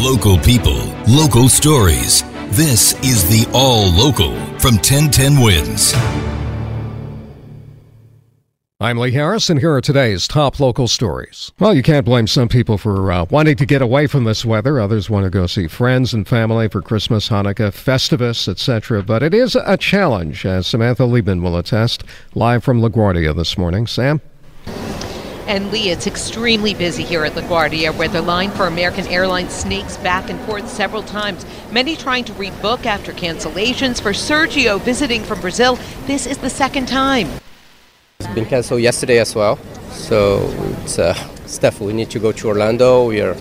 [0.00, 0.78] Local people,
[1.08, 2.22] local stories.
[2.50, 4.30] This is the All Local
[4.60, 5.92] from 1010 Wins.
[8.78, 11.50] I'm Lee Harris, and here are today's top local stories.
[11.58, 14.78] Well, you can't blame some people for uh, wanting to get away from this weather.
[14.78, 19.02] Others want to go see friends and family for Christmas, Hanukkah, Festivus, etc.
[19.02, 22.04] But it is a challenge, as Samantha Liebman will attest,
[22.36, 23.88] live from LaGuardia this morning.
[23.88, 24.20] Sam?
[25.48, 29.96] And Lee, it's extremely busy here at LaGuardia, where the line for American Airlines snakes
[29.96, 31.46] back and forth several times.
[31.72, 33.98] Many trying to rebook after cancellations.
[33.98, 37.28] For Sergio visiting from Brazil, this is the second time.
[38.20, 39.56] It's been canceled yesterday as well.
[39.90, 40.50] So
[40.82, 41.14] it's uh,
[41.46, 41.80] stuff.
[41.80, 43.06] We need to go to Orlando.
[43.06, 43.34] We are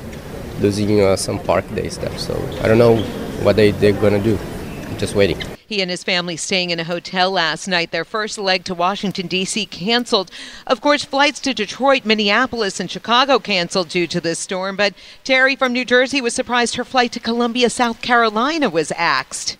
[0.61, 2.17] losing uh, some park days there.
[2.17, 3.01] So I don't know
[3.43, 4.39] what they, they're going to do.
[4.87, 5.56] I'm just waiting.
[5.67, 7.91] He and his family staying in a hotel last night.
[7.91, 9.65] Their first leg to Washington, D.C.
[9.65, 10.31] canceled.
[10.65, 14.77] Of course, flights to Detroit, Minneapolis, and Chicago canceled due to this storm.
[14.77, 14.93] But
[15.25, 19.57] Terry from New Jersey was surprised her flight to Columbia, South Carolina was axed.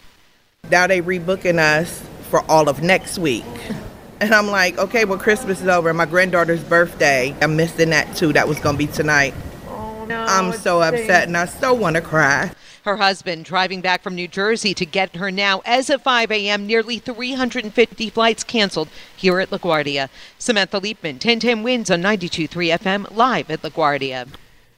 [0.72, 3.44] Now they rebooking us for all of next week.
[4.20, 5.94] And I'm like, okay, well, Christmas is over.
[5.94, 8.34] My granddaughter's birthday, I'm missing that too.
[8.34, 9.36] That was going to be tonight.
[9.68, 10.26] Oh, no.
[10.28, 12.52] I'm so upset and I so want to cry.
[12.88, 15.62] Her husband driving back from New Jersey to get her now.
[15.66, 20.08] As of 5 a.m., nearly 350 flights canceled here at LaGuardia.
[20.40, 22.48] Samantha Liebman, 1010 wins on 92.3
[22.80, 24.30] FM, live at LaGuardia.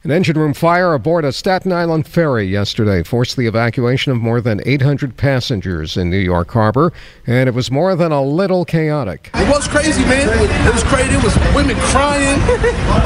[0.01, 4.39] An engine room fire aboard a Staten Island ferry yesterday forced the evacuation of more
[4.39, 6.93] than 800 passengers in New York Harbor,
[7.27, 9.29] and it was more than a little chaotic.
[9.33, 10.29] It was crazy, man.
[10.29, 11.13] It was crazy.
[11.13, 12.39] It was women crying.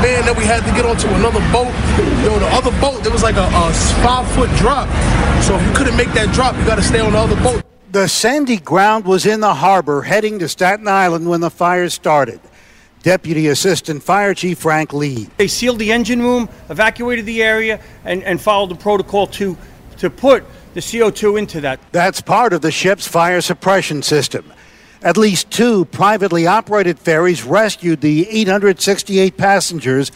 [0.03, 1.74] Man, that we had to get onto another boat.
[2.22, 4.88] You know, the other boat, there was like a, a five foot drop.
[5.42, 7.64] So if you couldn't make that drop, you got to stay on the other boat.
[7.92, 12.40] The Sandy Ground was in the harbor heading to Staten Island when the fire started.
[13.03, 15.28] Deputy Assistant Fire Chief Frank Lee.
[15.36, 19.58] They sealed the engine room, evacuated the area, and, and followed the protocol to,
[19.97, 21.81] to put the CO2 into that.
[21.91, 24.52] That's part of the ship's fire suppression system.
[25.02, 30.12] At least two privately operated ferries rescued the 868 passengers,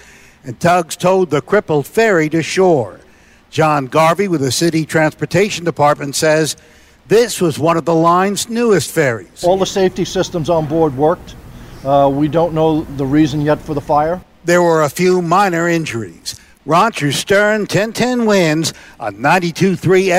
[0.46, 3.02] and tugs towed the crippled ferry to shore.
[3.50, 6.56] John Garvey with the City Transportation Department says
[7.10, 9.44] this was one of the line's newest ferries.
[9.44, 11.36] All the safety systems on board worked.
[11.84, 14.22] Uh, we don't know the reason yet for the fire.
[14.46, 16.40] There were a few minor injuries.
[16.66, 19.78] Roger Stern, 1010 wins on 92.3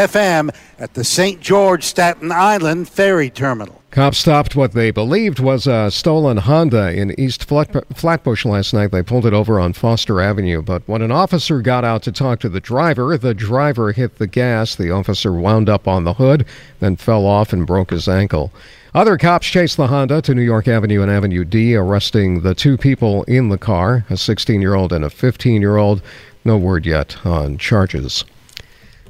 [0.08, 1.40] FM at the St.
[1.40, 3.82] George Staten Island Ferry Terminal.
[3.90, 8.92] Cops stopped what they believed was a stolen Honda in East Flatbush last night.
[8.92, 12.40] They pulled it over on Foster Avenue, but when an officer got out to talk
[12.40, 14.74] to the driver, the driver hit the gas.
[14.74, 16.46] The officer wound up on the hood,
[16.80, 18.52] then fell off and broke his ankle.
[18.94, 22.78] Other cops chased the Honda to New York Avenue and Avenue D, arresting the two
[22.78, 26.00] people in the car, a 16 year old and a 15 year old.
[26.42, 28.24] No word yet on charges.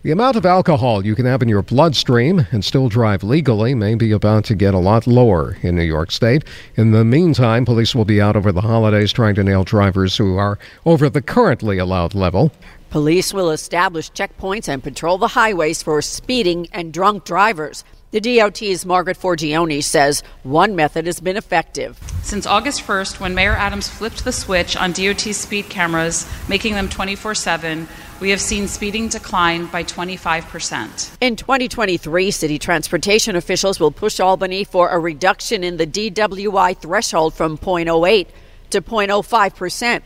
[0.02, 3.94] The amount of alcohol you can have in your bloodstream and still drive legally may
[3.94, 6.44] be about to get a lot lower in New York State.
[6.76, 10.36] In the meantime, police will be out over the holidays trying to nail drivers who
[10.36, 12.50] are over the currently allowed level.
[12.90, 17.84] Police will establish checkpoints and patrol the highways for speeding and drunk drivers.
[18.10, 21.98] The DOT's Margaret Forgione says one method has been effective.
[22.22, 26.88] Since August 1st, when Mayor Adams flipped the switch on DOT speed cameras, making them
[26.88, 27.86] 24 7,
[28.20, 31.18] we have seen speeding decline by 25%.
[31.20, 37.34] In 2023, city transportation officials will push Albany for a reduction in the DWI threshold
[37.34, 38.26] from 0.08
[38.70, 40.02] to 0.05%.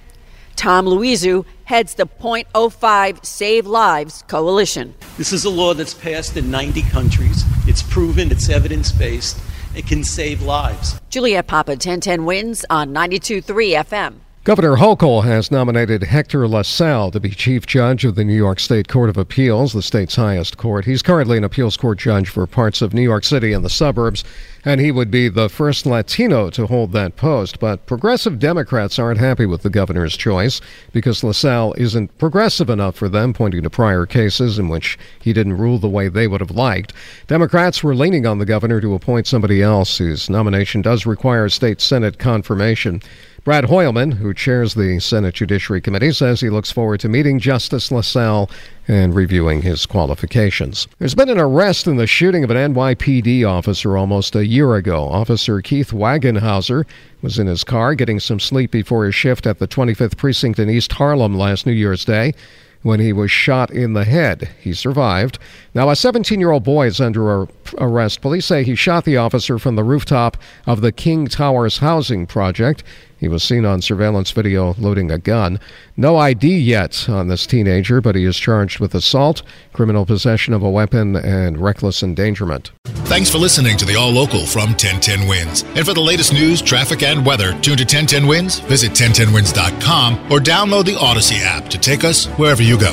[0.57, 4.95] Tom Luizu heads the .05 Save Lives Coalition.
[5.17, 7.45] This is a law that's passed in 90 countries.
[7.67, 9.39] It's proven, it's evidence based,
[9.75, 11.01] it can save lives.
[11.11, 13.45] Juliet Papa 1010 wins on 92.3
[13.85, 14.15] FM.
[14.45, 18.89] Governor Hochul has nominated Hector LaSalle to be Chief Judge of the New York State
[18.89, 20.85] Court of Appeals, the state's highest court.
[20.85, 24.25] He's currently an appeals court judge for parts of New York City and the suburbs,
[24.65, 27.59] and he would be the first Latino to hold that post.
[27.59, 30.61] But progressive Democrats aren't happy with the governor's choice
[30.93, 35.59] because LaSalle isn't progressive enough for them, pointing to prior cases in which he didn't
[35.59, 36.93] rule the way they would have liked.
[37.27, 41.81] Democrats were leaning on the governor to appoint somebody else whose nomination does require state
[41.81, 43.03] Senate confirmation.
[43.45, 47.91] Brad Hoylman, who chairs the Senate Judiciary Committee, says he looks forward to meeting Justice
[47.91, 48.49] LaSalle
[48.89, 50.89] and reviewing his qualifications.
[50.99, 55.09] There's been an arrest in the shooting of an NYPD officer almost a year ago.
[55.09, 56.85] Officer Keith Wagenhauser
[57.21, 60.69] was in his car getting some sleep before his shift at the 25th Precinct in
[60.69, 62.35] East Harlem last New Year's Day
[62.83, 64.51] when he was shot in the head.
[64.61, 65.39] He survived.
[65.75, 67.47] Now, a 17 year old boy is under
[67.79, 68.21] arrest.
[68.21, 70.37] Police say he shot the officer from the rooftop
[70.67, 72.83] of the King Towers housing project.
[73.23, 75.61] He was seen on surveillance video loading a gun.
[75.97, 79.43] No ID yet on this teenager, but he is charged with assault,
[79.73, 82.73] criminal possession of a weapon, and reckless endangerment.
[82.85, 85.63] Thanks for listening to the All Local from 1010 Wins.
[85.77, 90.41] And for the latest news, traffic, and weather, tune to 1010 Wins, visit 1010wins.com, or
[90.41, 92.93] download the Audacy app to take us wherever you go.